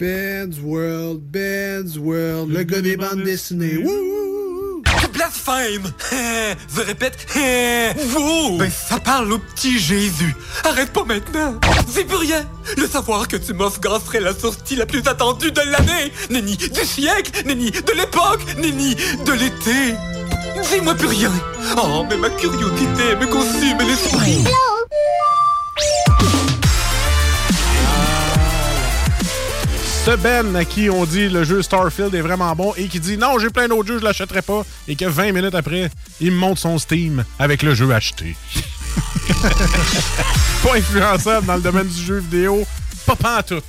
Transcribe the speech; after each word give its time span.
Ben's 0.00 0.58
World, 0.64 1.20
Ben's 1.30 1.98
World, 1.98 2.50
le 2.50 2.62
gars 2.62 2.80
des 2.80 2.96
bandes 2.96 3.22
dessinées. 3.22 3.76
Wouh! 3.76 4.82
Blasphème! 5.12 5.92
Je 6.74 6.80
répète, 6.80 7.18
wow! 8.16 8.56
Ben, 8.56 8.70
ça 8.70 8.98
parle 8.98 9.30
au 9.30 9.38
petit 9.38 9.78
Jésus. 9.78 10.34
Arrête 10.64 10.90
pas 10.90 11.04
maintenant! 11.04 11.60
C'est 11.86 12.04
plus 12.04 12.16
rien! 12.16 12.48
Le 12.78 12.86
savoir 12.86 13.28
que 13.28 13.36
tu 13.36 13.52
m'offres 13.52 13.78
la 14.18 14.32
sortie 14.32 14.74
la 14.74 14.86
plus 14.86 15.06
attendue 15.06 15.52
de 15.52 15.60
l'année! 15.60 16.12
Nenni 16.30 16.56
du 16.56 16.80
siècle! 16.82 17.32
Nenni 17.44 17.70
de 17.70 17.92
l'époque! 17.94 18.40
Nenni 18.56 18.94
de 18.94 19.32
l'été! 19.32 19.94
Dis-moi 20.72 20.94
plus 20.94 21.08
rien! 21.08 21.32
Oh, 21.76 22.06
mais 22.08 22.16
ma 22.16 22.30
curiosité 22.30 23.16
me 23.20 23.26
consume 23.26 23.86
l'esprit! 23.86 24.44
Ce 30.04 30.16
Ben 30.16 30.56
à 30.56 30.64
qui 30.64 30.88
on 30.88 31.04
dit 31.04 31.28
le 31.28 31.44
jeu 31.44 31.60
Starfield 31.60 32.14
est 32.14 32.22
vraiment 32.22 32.56
bon 32.56 32.72
et 32.78 32.88
qui 32.88 33.00
dit 33.00 33.18
non, 33.18 33.38
j'ai 33.38 33.50
plein 33.50 33.68
d'autres 33.68 33.86
jeux, 33.86 33.98
je 33.98 34.04
l'achèterai 34.04 34.40
pas. 34.40 34.62
Et 34.88 34.96
que 34.96 35.04
20 35.04 35.32
minutes 35.32 35.54
après, 35.54 35.90
il 36.22 36.32
me 36.32 36.38
montre 36.38 36.58
son 36.58 36.78
Steam 36.78 37.22
avec 37.38 37.62
le 37.62 37.74
jeu 37.74 37.92
acheté. 37.92 38.34
pas 40.62 40.74
influençable 40.74 41.46
dans 41.46 41.56
le 41.56 41.60
domaine 41.60 41.86
du 41.86 42.02
jeu 42.02 42.18
vidéo, 42.20 42.64
pas 43.06 43.14
pantoute. 43.14 43.62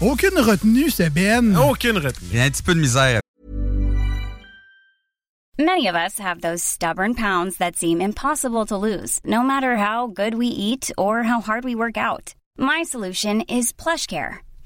Aucune 0.00 0.38
retenue, 0.38 0.88
c'est 0.88 1.10
Ben. 1.10 1.56
Aucune 1.56 1.96
retenue. 1.96 2.28
Il 2.30 2.38
y 2.38 2.40
a 2.40 2.44
un 2.44 2.50
petit 2.50 2.62
peu 2.62 2.76
de 2.76 2.80
misère. 2.80 3.20
Many 5.58 5.88
of 5.88 5.96
us 5.96 6.20
have 6.20 6.42
those 6.42 6.62
stubborn 6.62 7.16
pounds 7.16 7.56
that 7.58 7.72
seem 7.74 8.00
impossible 8.00 8.64
to 8.66 8.76
lose, 8.76 9.18
no 9.24 9.42
matter 9.42 9.76
how 9.76 10.06
good 10.06 10.36
we 10.36 10.46
eat 10.46 10.92
or 10.96 11.24
how 11.24 11.40
hard 11.40 11.64
we 11.64 11.74
work 11.74 11.96
out. 11.96 12.34
My 12.56 12.84
solution 12.84 13.40
is 13.48 13.72
PlushCare. 13.72 14.38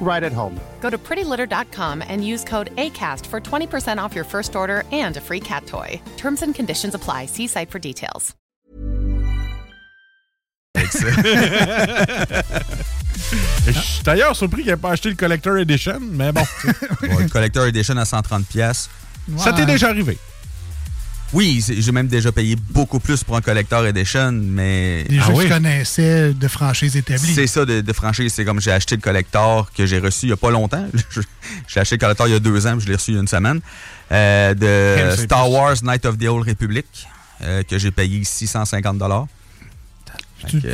right 0.00 0.22
at 0.22 0.32
home. 0.32 0.60
Go 0.80 0.90
to 0.90 0.98
prettylitter.com 0.98 2.04
and 2.06 2.24
use 2.24 2.44
code 2.44 2.70
ACAST 2.76 3.26
for 3.26 3.40
20% 3.40 3.98
off 3.98 4.14
your 4.14 4.24
first 4.24 4.54
order 4.54 4.84
and 4.92 5.16
a 5.16 5.20
free 5.20 5.40
cat 5.40 5.66
toy. 5.66 6.00
Terms 6.16 6.42
and 6.42 6.54
conditions 6.54 6.94
apply. 6.94 7.26
See 7.26 7.48
site 7.48 7.70
for 7.70 7.80
details. 7.80 8.34
Je 13.66 13.72
suis 13.72 14.02
d'ailleurs 14.04 14.36
surpris 14.36 14.62
qu'il 14.62 14.70
n'ait 14.70 14.76
pas 14.76 14.92
acheté 14.92 15.08
le 15.08 15.14
Collector 15.14 15.56
Edition, 15.58 15.98
mais 16.00 16.32
bon. 16.32 16.42
Ouais, 17.02 17.22
le 17.22 17.28
Collector 17.28 17.66
Edition 17.66 17.96
à 17.96 18.04
130$. 18.04 18.44
pièces. 18.44 18.90
Ça 19.38 19.52
t'est 19.52 19.66
déjà 19.66 19.88
arrivé? 19.88 20.18
Oui, 21.34 21.64
j'ai 21.68 21.92
même 21.92 22.06
déjà 22.06 22.30
payé 22.30 22.56
beaucoup 22.70 23.00
plus 23.00 23.24
pour 23.24 23.36
un 23.36 23.40
Collector 23.40 23.84
Edition, 23.86 24.30
mais... 24.32 25.04
Des 25.08 25.18
jeux 25.18 25.34
que 25.34 25.42
je 25.42 25.48
connaissais 25.48 26.32
de 26.32 26.48
franchises 26.48 26.96
établies. 26.96 27.34
C'est 27.34 27.48
ça, 27.48 27.64
de, 27.64 27.80
de 27.80 27.92
franchise. 27.92 28.32
C'est 28.32 28.44
comme 28.44 28.60
j'ai 28.60 28.70
acheté 28.70 28.94
le 28.94 29.00
collector 29.00 29.72
que 29.72 29.84
j'ai 29.84 29.98
reçu 29.98 30.26
il 30.26 30.28
n'y 30.28 30.32
a 30.32 30.36
pas 30.36 30.52
longtemps. 30.52 30.86
j'ai 31.66 31.80
acheté 31.80 31.96
le 31.96 32.00
collector 32.00 32.28
il 32.28 32.34
y 32.34 32.36
a 32.36 32.38
deux 32.38 32.66
ans, 32.68 32.76
puis 32.76 32.82
je 32.82 32.88
l'ai 32.88 32.94
reçu 32.94 33.10
il 33.10 33.14
y 33.14 33.16
a 33.18 33.20
une 33.20 33.26
semaine. 33.26 33.60
Euh, 34.12 34.54
de 34.54 35.16
Star 35.22 35.50
Wars 35.50 35.76
Night 35.82 36.06
of 36.06 36.18
the 36.18 36.28
Old 36.28 36.46
Republic, 36.46 36.86
euh, 37.42 37.64
que 37.64 37.78
j'ai 37.78 37.90
payé 37.90 38.22
650 38.22 38.96
Tu 40.48 40.60
dis 40.60 40.66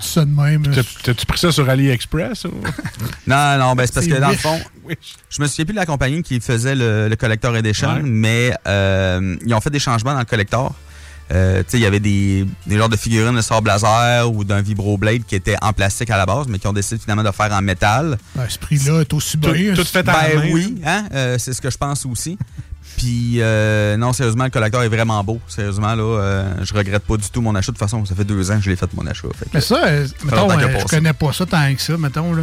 ça 0.00 0.24
de 0.24 0.30
même. 0.30 0.62
T'as- 0.62 0.82
T'as-tu 1.02 1.26
pris 1.26 1.38
ça 1.38 1.52
sur 1.52 1.68
AliExpress? 1.68 2.44
Ou? 2.46 2.52
Non, 3.26 3.58
non, 3.58 3.74
ben 3.74 3.86
c'est 3.86 3.94
parce 3.94 4.06
que 4.06 4.14
dans 4.14 4.28
le 4.28 4.32
Wish. 4.34 4.40
fond, 4.42 4.58
je 5.30 5.42
me 5.42 5.46
souviens 5.46 5.64
plus 5.64 5.74
de 5.74 5.78
la 5.78 5.86
compagnie 5.86 6.22
qui 6.22 6.40
faisait 6.40 6.74
le, 6.74 7.08
le 7.08 7.16
Collector 7.16 7.56
Edition, 7.56 7.94
Ouais. 7.94 8.02
mais 8.02 8.52
euh, 8.66 9.36
ils 9.46 9.54
ont 9.54 9.60
fait 9.60 9.70
des 9.70 9.78
changements 9.78 10.12
dans 10.14 10.18
le 10.20 10.24
Collector. 10.24 10.74
Euh, 11.32 11.58
tu 11.62 11.64
sais, 11.68 11.78
il 11.78 11.82
y 11.82 11.86
avait 11.86 12.00
des, 12.00 12.44
des 12.66 12.76
genres 12.76 12.88
de 12.88 12.96
figurines 12.96 13.36
de 13.36 13.40
sort 13.40 13.62
blazer 13.62 14.28
ou 14.32 14.42
d'un 14.42 14.62
vibroblade 14.62 15.22
qui 15.24 15.36
étaient 15.36 15.54
en 15.62 15.72
plastique 15.72 16.10
à 16.10 16.16
la 16.16 16.26
base, 16.26 16.48
mais 16.48 16.58
qui 16.58 16.66
ont 16.66 16.72
décidé 16.72 17.00
finalement 17.00 17.22
de 17.22 17.30
faire 17.30 17.52
en 17.52 17.62
métal. 17.62 18.18
Ben, 18.34 18.46
ce 18.48 18.58
prix-là 18.58 19.02
est 19.02 19.12
aussi 19.12 19.36
bien. 19.36 19.52
Ben 19.52 20.50
oui, 20.52 20.82
hein, 20.84 21.04
euh, 21.14 21.38
c'est 21.38 21.52
ce 21.52 21.60
que 21.60 21.70
je 21.70 21.78
pense 21.78 22.04
aussi. 22.04 22.36
Puis, 23.00 23.36
euh, 23.40 23.96
non, 23.96 24.12
sérieusement, 24.12 24.44
le 24.44 24.50
collecteur 24.50 24.82
est 24.82 24.88
vraiment 24.88 25.24
beau. 25.24 25.40
Sérieusement, 25.48 25.94
là, 25.94 26.02
euh, 26.02 26.54
je 26.62 26.74
regrette 26.74 27.02
pas 27.04 27.16
du 27.16 27.30
tout 27.30 27.40
mon 27.40 27.54
achat. 27.54 27.72
De 27.72 27.76
toute 27.76 27.78
façon, 27.78 28.04
ça 28.04 28.14
fait 28.14 28.24
deux 28.24 28.50
ans 28.50 28.56
que 28.58 28.62
je 28.64 28.68
l'ai 28.68 28.76
fait, 28.76 28.92
mon 28.92 29.06
achat. 29.06 29.28
Fait 29.38 29.46
que- 29.46 29.50
Mais 29.54 29.60
ça, 29.62 29.82
euh, 29.86 30.06
mettons, 30.24 30.50
euh, 30.50 30.78
je 30.80 30.84
connais 30.84 31.12
pas 31.14 31.32
ça 31.32 31.46
tant 31.46 31.74
que 31.74 31.80
ça, 31.80 31.96
mettons. 31.96 32.34
Là. 32.34 32.42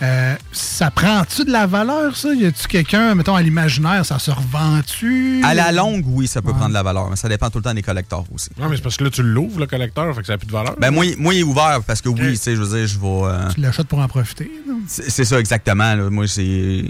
Euh, 0.00 0.34
ça 0.50 0.90
prend-tu 0.90 1.44
de 1.44 1.52
la 1.52 1.66
valeur, 1.66 2.16
ça? 2.16 2.32
Y 2.32 2.46
a-tu 2.46 2.66
quelqu'un, 2.68 3.14
mettons, 3.14 3.34
à 3.36 3.42
l'imaginaire, 3.42 4.04
ça 4.06 4.18
se 4.18 4.30
revend-tu? 4.30 5.42
À 5.44 5.52
la 5.54 5.70
longue, 5.72 6.04
oui, 6.06 6.26
ça 6.26 6.40
peut 6.42 6.52
prendre 6.52 6.70
de 6.70 6.74
la 6.74 6.82
valeur, 6.82 7.10
mais 7.10 7.16
ça 7.16 7.28
dépend 7.28 7.50
tout 7.50 7.58
le 7.58 7.64
temps 7.64 7.74
des 7.74 7.82
collecteurs 7.82 8.24
aussi. 8.34 8.48
Non, 8.58 8.68
mais 8.70 8.76
c'est 8.76 8.82
parce 8.82 8.96
que 8.96 9.04
là, 9.04 9.10
tu 9.10 9.22
l'ouvres, 9.22 9.60
le 9.60 9.66
collecteur, 9.66 10.12
fait 10.14 10.22
que 10.22 10.26
ça 10.26 10.32
n'a 10.32 10.38
plus 10.38 10.46
de 10.46 10.52
valeur. 10.52 10.74
Ben, 10.80 10.90
moi, 10.90 11.04
il- 11.04 11.16
moi, 11.18 11.34
il 11.34 11.40
est 11.40 11.44
ouvert 11.44 11.80
parce 11.86 12.00
que 12.00 12.08
oui, 12.08 12.30
tu 12.30 12.36
sais, 12.36 12.56
je 12.56 12.62
veux 12.62 12.78
dire, 12.78 12.86
je 12.86 12.98
vais. 12.98 13.06
euh, 13.26 13.48
Tu 13.54 13.60
l'achètes 13.60 13.86
pour 13.86 13.98
en 14.00 14.08
profiter. 14.08 14.50
c'est 14.88 15.24
ça, 15.24 15.38
exactement. 15.38 15.94
là. 15.94 16.08
Moi, 16.10 16.26
c'est. 16.26 16.84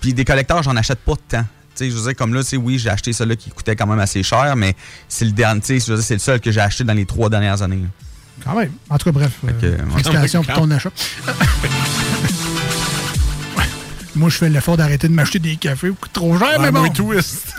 Puis 0.00 0.12
des 0.14 0.24
collecteurs, 0.24 0.62
j'en 0.62 0.76
achète 0.76 0.98
pas 1.00 1.14
tant. 1.28 1.40
Tu 1.40 1.46
sais, 1.46 1.46
je 1.80 1.84
veux 1.90 2.02
dire, 2.02 2.16
comme 2.16 2.34
là, 2.34 2.40
oui, 2.58 2.78
j'ai 2.78 2.90
acheté 2.90 3.12
celui-là 3.12 3.36
qui 3.36 3.50
coûtait 3.50 3.76
quand 3.76 3.86
même 3.86 3.98
assez 4.00 4.22
cher, 4.22 4.54
mais 4.56 4.74
c'est 5.08 5.24
le 5.24 5.32
dernier, 5.32 5.60
tu 5.60 5.66
sais, 5.66 5.80
je 5.80 5.92
veux 5.92 5.96
dire, 5.98 6.04
c'est 6.04 6.14
le 6.14 6.20
seul 6.20 6.40
que 6.40 6.50
j'ai 6.50 6.60
acheté 6.60 6.84
dans 6.84 6.94
les 6.94 7.06
trois 7.06 7.28
dernières 7.30 7.62
années. 7.62 7.76
là. 7.82 7.88
Quand 8.44 8.56
même. 8.58 8.72
En 8.90 8.98
tout 8.98 9.04
cas, 9.04 9.12
bref. 9.12 9.32
Euh, 9.44 9.76
félicitations 9.92 10.42
pour 10.42 10.54
ton 10.54 10.70
achat. 10.70 10.90
Moi, 14.14 14.28
je 14.28 14.36
fais 14.36 14.50
l'effort 14.50 14.76
d'arrêter 14.76 15.08
de 15.08 15.12
m'acheter 15.14 15.38
des 15.38 15.56
cafés. 15.56 15.88
Coûte 15.88 16.12
trop 16.12 16.38
cher, 16.38 16.48
Ah, 16.56 16.58
mais 16.58 16.70
bon. 16.70 16.86
twist. 16.90 17.54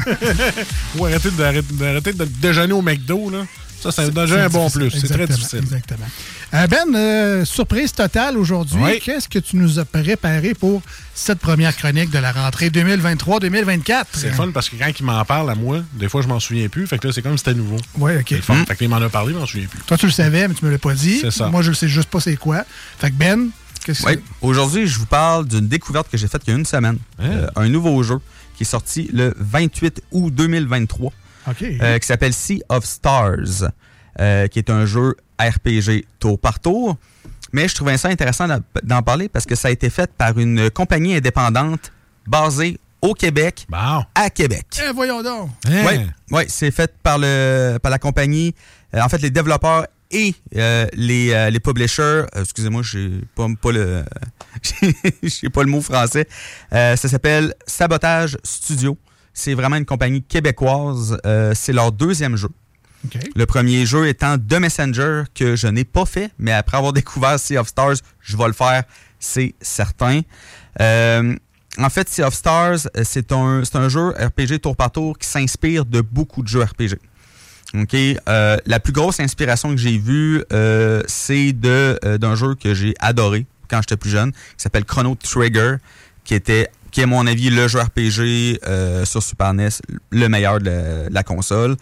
Ou 0.98 1.06
arrêter 1.06 1.32
d'arrêter 1.32 1.74
d'arrêter 1.74 2.14
de 2.14 2.26
déjeuner 2.26 2.74
au 2.74 2.82
McDo, 2.82 3.30
là. 3.32 3.40
Ça, 3.84 3.92
c'est 3.92 4.14
déjà 4.14 4.46
un 4.46 4.50
bon 4.50 4.70
plus. 4.70 4.92
C'est 4.92 5.08
très 5.08 5.28
difficile. 5.28 5.60
Exactement. 5.60 6.06
Euh, 6.54 6.68
ben, 6.68 6.96
euh, 6.96 7.46
surprise 7.46 7.92
totale 7.92 8.38
aujourd'hui. 8.38 8.80
Oui. 8.82 9.00
Qu'est-ce 9.04 9.28
que 9.28 9.40
tu 9.40 9.58
nous 9.58 9.80
as 9.80 9.86
préparé 9.86 10.54
pour 10.54 10.82
cette 11.14 11.40
première 11.40 11.76
chronique 11.76 12.10
de 12.10 12.20
la 12.20 12.32
rentrée 12.32 12.70
2023-2024? 12.70 14.06
C'est 14.14 14.32
fun 14.32 14.52
parce 14.54 14.70
que 14.70 14.76
quand 14.78 14.92
il 14.98 15.06
m'en 15.06 15.24
parle 15.26 15.50
à 15.50 15.56
moi, 15.56 15.84
des 15.94 16.08
fois, 16.08 16.22
je 16.22 16.28
m'en 16.28 16.40
souviens 16.40 16.70
plus. 16.70 16.88
Fait 16.88 16.98
que 16.98 17.08
là, 17.08 17.14
c'est 17.14 17.22
comme 17.22 17.38
si 17.38 17.44
c'était 17.44 17.58
nouveau. 17.58 17.78
Ouais, 17.98 18.20
OK. 18.20 18.40
Fun. 18.42 18.64
Fait 18.66 18.76
que 18.76 18.84
il 18.84 18.90
m'en 18.90 18.98
a 18.98 19.10
parlé, 19.10 19.34
je 19.34 19.40
m'en 19.40 19.46
souviens 19.46 19.68
plus. 19.68 19.80
Toi, 19.86 19.98
tu 19.98 20.06
le 20.06 20.12
savais, 20.12 20.48
mais 20.48 20.54
tu 20.54 20.64
me 20.66 20.72
l'as 20.72 20.78
pas 20.78 20.94
dit. 20.94 21.20
C'est 21.20 21.32
ça. 21.32 21.50
Moi, 21.50 21.62
je 21.62 21.70
le 21.70 21.76
sais 21.76 21.88
juste 21.88 22.10
pas 22.10 22.20
c'est 22.20 22.38
quoi. 22.38 22.64
Fait 23.00 23.10
que 23.10 23.16
Ben, 23.16 23.50
Qu'est-ce 23.84 24.04
que 24.04 24.10
Oui. 24.10 24.20
Aujourd'hui, 24.42 24.88
je 24.88 24.98
vous 24.98 25.06
parle 25.06 25.48
d'une 25.48 25.68
découverte 25.68 26.10
que 26.10 26.18
j'ai 26.18 26.28
faite 26.28 26.44
il 26.48 26.52
y 26.52 26.54
a 26.54 26.58
une 26.58 26.66
semaine. 26.66 26.98
Euh, 27.20 27.48
un 27.56 27.68
nouveau 27.68 28.02
jeu 28.04 28.20
qui 28.56 28.64
est 28.64 28.68
sorti 28.68 29.10
le 29.12 29.34
28 29.38 30.02
août 30.12 30.34
2023. 30.34 31.12
Euh, 31.82 32.00
qui 32.00 32.08
s'appelle 32.08 32.34
Sea 32.34 32.62
of 32.70 32.86
Stars, 32.86 33.70
euh, 34.20 34.48
qui 34.48 34.60
est 34.60 34.70
un 34.70 34.86
jeu 34.86 35.16
RPG 35.40 36.06
tour 36.20 36.40
par 36.40 36.60
tour. 36.60 36.98
Mais 37.52 37.68
je 37.68 37.76
trouvais 37.76 37.98
ça 37.98 38.08
intéressant 38.10 38.48
d'en- 38.84 39.02
parler 39.04 39.30
parce 39.30 39.46
que 39.46 39.56
ça 39.56 39.68
a 39.68 39.72
été 39.72 39.90
fait 39.90 40.12
par 40.12 40.38
une 40.40 40.70
compagnie 40.72 41.16
indépendante 41.16 41.92
basée 42.26 42.80
au 43.02 43.14
Québec, 43.14 43.66
à 44.16 44.30
Québec. 44.30 44.66
Eh, 44.90 44.92
voyons 44.94 45.22
donc. 45.22 45.50
Oui, 45.68 46.06
ouais, 46.32 46.46
c'est 46.48 46.72
fait 46.72 46.92
par, 47.04 47.18
le, 47.20 47.78
par 47.82 47.92
la 47.92 48.00
compagnie, 48.00 48.56
euh, 48.96 49.02
en 49.02 49.10
fait, 49.10 49.18
les 49.22 49.30
développeurs 49.30 49.86
et 50.10 50.34
euh, 50.56 50.88
les, 50.94 51.32
euh, 51.34 51.50
les 51.50 51.60
publishers. 51.60 52.24
Excusez-moi, 52.34 52.82
j'ai 52.84 53.10
pas, 53.36 53.48
pas 53.62 53.72
le 53.72 54.04
j'ai 55.24 55.50
pas 55.50 55.64
le 55.64 55.70
mot 55.70 55.82
français. 55.82 56.28
Ça 56.72 56.96
s'appelle 56.96 57.54
Sabotage 57.68 58.38
Studio. 58.44 58.98
C'est 59.34 59.54
vraiment 59.54 59.78
une 59.78 59.86
compagnie 59.86 60.24
québécoise. 60.24 61.18
Euh, 61.26 61.54
c'est 61.56 61.74
leur 61.74 61.92
deuxième 61.92 62.36
jeu. 62.36 62.50
Le 63.36 63.46
premier 63.46 63.86
jeu 63.86 64.08
étant 64.08 64.38
The 64.38 64.60
Messenger, 64.60 65.24
que 65.36 65.58
je 65.58 65.68
n'ai 65.68 65.84
pas 65.84 66.06
fait, 66.06 66.32
mais 66.40 66.54
après 66.54 66.78
avoir 66.78 66.94
découvert 67.02 67.40
Sea 67.40 67.58
of 67.58 67.68
Stars, 67.68 67.96
je 68.22 68.38
vais 68.38 68.48
le 68.48 68.54
faire, 68.54 68.84
c'est 69.20 69.56
certain. 69.62 70.22
Euh, 70.80 71.36
en 71.78 71.90
fait, 71.90 72.08
Sea 72.08 72.24
of 72.24 72.34
Stars, 72.34 72.88
euh, 72.96 73.04
c'est 73.04 73.32
un, 73.32 73.90
jeu 73.90 74.10
RPG 74.10 74.60
tour 74.62 74.76
par 74.76 74.92
tour 74.92 75.18
qui 75.18 75.28
s'inspire 75.28 75.86
de 75.86 76.02
beaucoup 76.02 76.44
de 76.44 76.48
jeux 76.48 76.64
RPG. 76.64 76.98
OK? 77.76 77.96
Euh, 77.96 78.58
la 78.66 78.80
plus 78.80 78.94
grosse 78.94 79.20
inspiration 79.20 79.70
que 79.70 79.78
j'ai 79.78 79.98
vue, 79.98 80.44
euh, 80.54 81.02
c'est 81.08 81.56
euh, 81.66 82.18
d'un 82.18 82.36
jeu 82.36 82.56
que 82.56 82.74
j'ai 82.74 82.94
adoré 83.00 83.46
quand 83.68 83.82
j'étais 83.82 83.98
plus 83.98 84.12
jeune, 84.12 84.32
qui 84.32 84.38
s'appelle 84.58 84.86
Chrono 84.86 85.16
Trigger, 85.16 85.78
qui 86.24 86.36
était 86.36 86.70
qui 86.94 87.02
est 87.02 87.04
à 87.04 87.08
mon 87.08 87.26
avis 87.28 87.50
le 87.50 87.68
jeu 87.68 87.80
RPG 87.82 88.60
euh, 88.66 89.04
sur 89.04 89.22
Super 89.22 89.54
NES, 89.54 89.70
le 90.12 90.28
meilleur 90.30 90.60
de 90.60 90.66
la, 90.66 91.10
de 91.10 91.14
la 91.14 91.24
console. 91.24 91.76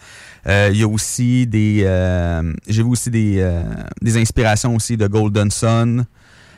Euh, 0.48 0.70
Il 0.72 0.80
y 0.80 0.82
a 0.82 0.88
aussi 0.88 1.46
des 1.46 1.82
euh, 1.84 2.52
j'ai 2.66 2.82
vu 2.82 2.88
aussi 2.88 3.10
des, 3.10 3.48
des 4.00 4.16
inspirations 4.16 4.74
aussi 4.74 4.96
de 4.96 5.06
Golden 5.06 5.50
Sun, 5.50 6.04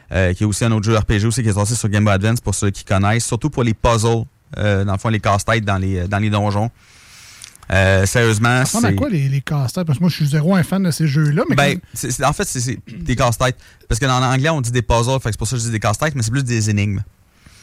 qui 0.08 0.14
est 0.14 0.44
aussi 0.44 0.64
un 0.64 0.72
autre 0.72 0.86
jeu 0.86 0.96
RPG 0.96 1.26
aussi 1.26 1.42
qui 1.42 1.48
est 1.48 1.52
sorti 1.52 1.74
sur 1.74 1.88
Game 1.88 2.04
Boy 2.04 2.14
Advance 2.14 2.40
pour 2.40 2.54
ceux 2.54 2.70
qui 2.70 2.84
connaissent, 2.84 3.26
surtout 3.26 3.50
pour 3.50 3.64
les 3.64 3.74
puzzles, 3.74 4.24
dans 4.56 4.92
le 4.92 4.98
fond 4.98 5.08
les 5.08 5.20
casse-têtes 5.20 5.64
dans 5.64 5.78
les 5.78 6.06
dans 6.06 6.18
les 6.18 6.30
donjons. 6.30 6.70
Euh, 7.72 8.06
sérieusement, 8.06 8.64
Ça 8.64 8.78
ressemble 8.78 8.86
à 8.86 8.88
c'est 8.90 8.94
quoi 8.96 9.08
les, 9.08 9.28
les 9.28 9.40
casse-têtes? 9.40 9.86
Parce 9.86 9.98
que 9.98 10.02
moi, 10.02 10.10
je 10.10 10.16
suis 10.16 10.26
zéro 10.26 10.54
un 10.54 10.62
fan 10.62 10.82
de 10.82 10.90
ces 10.90 11.06
jeux-là. 11.06 11.44
Mais 11.48 11.56
ben, 11.56 11.78
en 12.24 12.32
fait, 12.32 12.44
c'est 12.44 12.78
des 12.86 13.16
casse-têtes. 13.16 13.56
Parce 13.88 13.98
que 13.98 14.06
dans 14.06 14.20
l'anglais, 14.20 14.50
on 14.50 14.60
dit 14.60 14.70
des 14.70 14.82
puzzles, 14.82 15.18
c'est 15.22 15.36
pour 15.36 15.46
ça 15.48 15.56
que 15.56 15.60
je 15.62 15.66
dis 15.66 15.72
des 15.72 15.80
casse-têtes, 15.80 16.14
mais 16.14 16.22
c'est 16.22 16.30
plus 16.30 16.44
des 16.44 16.70
énigmes. 16.70 17.00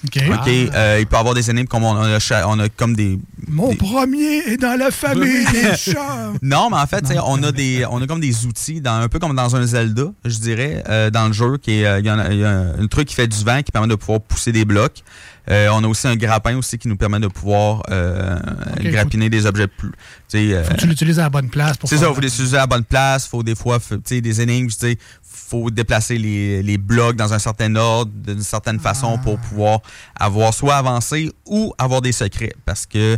OK. 0.04 0.20
OK, 0.32 0.48
euh, 0.48 0.98
il 1.00 1.06
peut 1.06 1.16
y 1.16 1.20
avoir 1.20 1.34
des 1.36 1.50
énigmes 1.52 1.68
comme 1.68 1.84
on 1.84 1.96
a, 1.96 2.20
cha- 2.20 2.48
on 2.48 2.58
a 2.60 2.70
comme 2.70 2.96
des. 2.96 3.20
Mon 3.48 3.70
des- 3.70 3.76
premier 3.76 4.38
est 4.48 4.58
dans 4.58 4.78
la 4.78 4.90
famille 4.92 5.46
des 5.54 5.76
chats. 5.78 6.32
Non, 6.42 6.70
mais 6.72 6.78
en 6.78 6.88
fait, 6.88 7.02
tu 7.02 7.10
sais, 7.10 7.18
on 7.24 7.42
a 7.44 7.52
des, 7.52 7.86
on 7.90 8.02
a 8.02 8.08
comme 8.08 8.20
des 8.22 8.46
outils, 8.46 8.82
dans, 8.82 8.96
un 8.96 9.08
peu 9.10 9.20
comme 9.20 9.36
dans 9.36 9.56
un 9.56 9.66
Zelda, 9.66 10.06
je 10.26 10.38
dirais, 10.40 10.84
euh, 10.90 11.10
dans 11.12 11.28
le 11.28 11.34
jeu, 11.34 11.58
qui 11.58 11.82
est, 11.82 11.86
euh, 11.86 12.00
il 12.00 12.06
y, 12.06 12.12
en 12.12 12.18
a- 12.20 12.34
y 12.34 12.44
a 12.44 12.50
un, 12.50 12.80
un 12.84 12.88
truc 12.88 13.08
qui 13.10 13.16
fait 13.16 13.28
du 13.28 13.44
vent 13.44 13.62
qui 13.62 13.72
permet 13.72 13.88
de 13.88 13.96
pouvoir 13.96 14.22
pousser 14.22 14.52
des 14.52 14.66
blocs. 14.66 15.04
Euh, 15.50 15.70
on 15.74 15.84
a 15.84 15.88
aussi 15.88 16.08
un 16.08 16.16
grappin 16.16 16.56
aussi 16.56 16.78
qui 16.78 16.88
nous 16.88 16.96
permet 16.96 17.20
de 17.20 17.28
pouvoir 17.28 17.82
euh, 17.90 18.38
grappiner 18.80 19.28
des 19.30 19.48
objets 19.48 19.66
plus. 19.68 19.90
tu 19.90 20.38
sais, 20.38 20.54
euh, 20.54 20.64
Faut 20.64 20.74
que 20.76 20.80
tu 20.82 20.88
l'utilises 20.88 21.18
à 21.20 21.24
la 21.24 21.30
bonne 21.30 21.50
place 21.50 21.78
pour 21.78 21.90
c'est 21.90 21.98
ça, 21.98 22.08
il 22.10 22.14
faut 22.16 22.22
les 22.22 22.28
utiliser 22.28 22.58
à 22.58 22.62
la 22.62 22.68
bonne 22.68 22.84
place. 22.84 23.28
faut 23.28 23.42
des 23.42 23.56
fois, 23.56 23.78
f- 23.80 23.96
tu 23.96 24.02
sais, 24.06 24.22
des 24.22 24.40
énigmes, 24.42 24.68
tu 24.68 24.76
sais, 24.78 24.98
faut 25.34 25.70
déplacer 25.72 26.18
les, 26.18 26.62
les 26.64 26.78
blocs 26.78 27.16
dans 27.16 27.34
un 27.34 27.40
certain 27.40 27.76
ordre, 27.76 28.12
d'une 28.14 28.42
certaine 28.42 28.80
façon, 28.80 29.18
pour 29.18 29.38
Ah. 29.42 29.48
pouvoir 29.48 29.80
avoir 30.16 30.54
soit 30.54 30.76
avancé 30.76 31.32
ou 31.46 31.74
avoir 31.78 32.02
des 32.02 32.12
secrets. 32.12 32.54
Parce 32.66 32.86
que, 32.86 33.18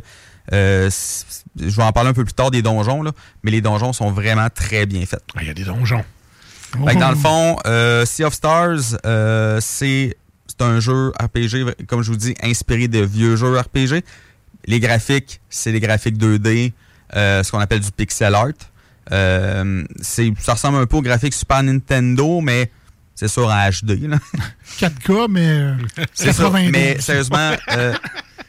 euh, 0.51 0.89
je 1.59 1.75
vais 1.75 1.83
en 1.83 1.91
parler 1.91 2.09
un 2.09 2.13
peu 2.13 2.23
plus 2.23 2.33
tard 2.33 2.51
des 2.51 2.61
donjons, 2.61 3.03
là, 3.03 3.11
mais 3.43 3.51
les 3.51 3.61
donjons 3.61 3.93
sont 3.93 4.11
vraiment 4.11 4.47
très 4.53 4.85
bien 4.85 5.05
faits. 5.05 5.23
Ah, 5.35 5.39
Il 5.41 5.47
y 5.47 5.51
a 5.51 5.53
des 5.53 5.63
donjons. 5.63 6.03
Dans 6.75 7.09
le 7.11 7.15
fond, 7.15 7.57
euh, 7.67 8.03
Sea 8.05 8.23
of 8.23 8.33
Stars, 8.33 8.97
euh, 9.05 9.59
c'est 9.61 10.17
c'est 10.47 10.61
un 10.63 10.79
jeu 10.79 11.11
RPG, 11.19 11.85
comme 11.87 12.01
je 12.03 12.11
vous 12.11 12.17
dis, 12.17 12.35
inspiré 12.43 12.87
de 12.87 12.99
vieux 12.99 13.35
jeux 13.35 13.57
RPG. 13.57 14.03
Les 14.65 14.79
graphiques, 14.79 15.39
c'est 15.49 15.71
des 15.71 15.79
graphiques 15.79 16.17
2D, 16.17 16.73
euh, 17.15 17.41
ce 17.43 17.51
qu'on 17.51 17.59
appelle 17.59 17.79
du 17.79 17.91
pixel 17.91 18.33
art. 18.35 18.49
Euh, 19.11 19.83
ça 20.01 20.53
ressemble 20.53 20.77
un 20.77 20.85
peu 20.85 20.97
aux 20.97 21.01
graphiques 21.01 21.33
Super 21.33 21.61
Nintendo, 21.63 22.39
mais 22.41 22.71
c'est 23.15 23.27
sûr 23.27 23.47
en 23.47 23.69
HD. 23.69 24.07
là. 24.07 24.17
4K, 24.79 25.27
mais. 25.29 25.47
euh, 25.47 25.75
C'est 26.13 26.31
ça. 26.33 26.43
92. 26.43 26.71
Mais 26.71 26.99
sérieusement, 27.01 27.51
euh, 27.71 27.93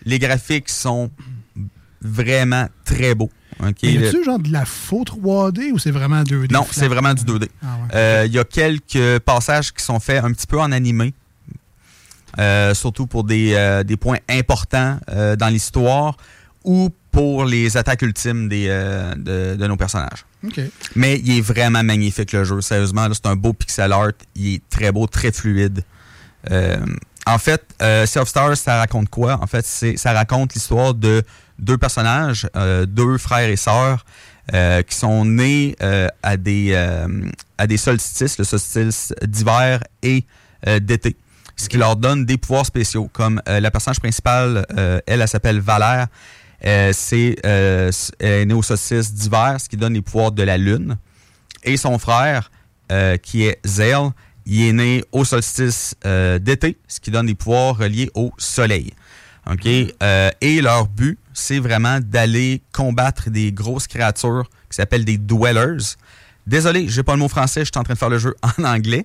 les 0.04 0.18
graphiques 0.18 0.68
sont 0.70 1.10
vraiment 2.00 2.68
très 2.84 3.14
beaux. 3.14 3.30
OK? 3.60 3.76
Mais 3.82 3.92
y 3.92 3.98
Le- 3.98 4.08
a-tu 4.08 4.24
genre 4.24 4.38
de 4.38 4.50
la 4.52 4.64
faux 4.64 5.04
3D 5.04 5.70
ou 5.72 5.78
c'est 5.78 5.90
vraiment 5.92 6.22
2D? 6.22 6.52
non, 6.52 6.66
c'est 6.70 6.88
vraiment 6.88 7.14
du 7.14 7.22
2D. 7.24 7.48
Ah 7.62 7.66
ouais. 7.66 7.88
Euh, 7.94 8.22
Il 8.26 8.32
y 8.32 8.38
a 8.38 8.44
quelques 8.44 9.18
passages 9.20 9.72
qui 9.72 9.82
sont 9.84 10.00
faits 10.00 10.22
un 10.24 10.32
petit 10.32 10.46
peu 10.46 10.60
en 10.60 10.72
animé, 10.72 11.14
euh, 12.38 12.74
surtout 12.74 13.06
pour 13.06 13.24
des, 13.24 13.54
euh, 13.54 13.84
des 13.84 13.96
points 13.96 14.18
importants 14.28 14.98
dans 15.38 15.48
l'histoire 15.48 16.16
ou 16.64 16.90
pour 17.14 17.44
les 17.44 17.76
attaques 17.76 18.02
ultimes 18.02 18.48
des, 18.48 18.66
euh, 18.68 19.14
de, 19.14 19.56
de 19.56 19.66
nos 19.66 19.76
personnages. 19.76 20.26
OK. 20.44 20.60
Mais 20.96 21.20
il 21.20 21.38
est 21.38 21.40
vraiment 21.40 21.82
magnifique 21.82 22.32
le 22.32 22.44
jeu, 22.44 22.60
sérieusement. 22.60 23.06
C'est 23.12 23.26
un 23.26 23.36
beau 23.36 23.52
pixel 23.52 23.92
art, 23.92 24.12
il 24.34 24.54
est 24.54 24.62
très 24.68 24.90
beau, 24.92 25.06
très 25.06 25.30
fluide. 25.32 25.84
Euh, 26.50 26.76
en 27.26 27.38
fait, 27.38 27.62
euh, 27.80 28.04
Sea 28.04 28.18
of 28.18 28.28
Stars, 28.28 28.56
ça 28.56 28.78
raconte 28.78 29.08
quoi? 29.08 29.38
En 29.40 29.46
fait, 29.46 29.64
c'est 29.64 29.96
ça 29.96 30.12
raconte 30.12 30.54
l'histoire 30.54 30.92
de 30.92 31.22
deux 31.58 31.78
personnages, 31.78 32.48
euh, 32.56 32.84
deux 32.84 33.16
frères 33.16 33.48
et 33.48 33.56
sœurs, 33.56 34.04
euh, 34.52 34.82
qui 34.82 34.96
sont 34.96 35.24
nés 35.24 35.76
euh, 35.82 36.08
à, 36.22 36.36
des, 36.36 36.72
euh, 36.72 37.06
à 37.56 37.66
des 37.66 37.78
solstices, 37.78 38.36
le 38.38 38.44
solstice 38.44 39.14
d'hiver 39.22 39.80
et 40.02 40.24
d'été. 40.80 41.16
Ce 41.56 41.68
qui 41.68 41.76
leur 41.76 41.94
donne 41.94 42.24
des 42.24 42.38
pouvoirs 42.38 42.66
spéciaux. 42.66 43.08
Comme 43.12 43.40
euh, 43.48 43.60
la 43.60 43.70
personnage 43.70 44.00
principale, 44.00 44.66
euh, 44.76 44.98
elle, 45.06 45.20
elle 45.20 45.28
s'appelle 45.28 45.60
Valère. 45.60 46.08
Euh, 46.64 46.90
c'est 46.92 47.36
euh, 47.44 47.90
est 48.20 48.44
née 48.44 48.54
au 48.54 48.62
solstice 48.62 49.12
d'hiver, 49.12 49.56
ce 49.60 49.68
qui 49.68 49.76
donne 49.76 49.94
les 49.94 50.02
pouvoirs 50.02 50.32
de 50.32 50.42
la 50.42 50.56
lune. 50.56 50.96
Et 51.62 51.76
son 51.76 51.98
frère, 51.98 52.50
euh, 52.92 53.16
qui 53.16 53.44
est 53.44 53.58
Zell, 53.66 54.10
il 54.46 54.62
est 54.62 54.72
né 54.72 55.04
au 55.12 55.24
solstice 55.24 55.94
euh, 56.04 56.38
d'été, 56.38 56.78
ce 56.88 57.00
qui 57.00 57.10
donne 57.10 57.26
des 57.26 57.34
pouvoirs 57.34 57.76
reliés 57.76 58.10
au 58.14 58.32
soleil. 58.38 58.92
OK? 59.50 59.66
Et 59.66 60.60
leur 60.62 60.86
but, 60.86 61.18
c'est 61.34 61.58
vraiment 61.58 62.00
d'aller 62.00 62.62
combattre 62.72 63.28
des 63.28 63.52
grosses 63.52 63.86
créatures 63.86 64.48
qui 64.70 64.76
s'appellent 64.76 65.04
des 65.04 65.18
dwellers. 65.18 65.96
Désolé, 66.46 66.88
j'ai 66.88 67.02
pas 67.02 67.12
le 67.12 67.18
mot 67.18 67.28
français, 67.28 67.60
je 67.60 67.66
suis 67.66 67.78
en 67.78 67.82
train 67.82 67.94
de 67.94 67.98
faire 67.98 68.10
le 68.10 68.18
jeu 68.18 68.34
en 68.58 68.64
anglais. 68.64 69.04